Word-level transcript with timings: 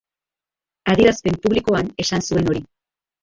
Adierazpen 0.93 1.37
publikoan 1.45 1.91
esan 2.05 2.25
zuen 2.31 2.49
hori. 2.53 2.63